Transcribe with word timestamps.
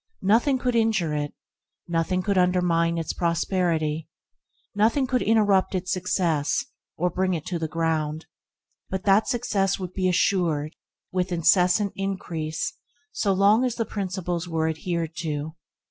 Nothing 0.23 0.57
could 0.57 0.73
injure 0.75 1.13
it; 1.13 1.35
nothing 1.87 2.23
could 2.23 2.35
undermine 2.35 2.97
its 2.97 3.13
prosperity, 3.13 4.07
nothing 4.73 5.05
could 5.05 5.21
interrupt 5.21 5.75
its 5.75 5.91
success, 5.91 6.65
or 6.97 7.11
bring 7.11 7.35
it 7.35 7.45
to 7.45 7.59
the 7.59 7.67
ground; 7.67 8.25
but 8.89 9.03
that 9.03 9.27
success 9.27 9.77
would 9.77 9.93
be 9.93 10.09
assured 10.09 10.75
with 11.11 11.31
incessant 11.31 11.93
increase 11.95 12.73
so 13.11 13.31
long 13.31 13.63
as 13.63 13.75
the 13.75 13.85
principles 13.85 14.47
were 14.49 14.67
adhered 14.67 15.15
to. 15.17 15.53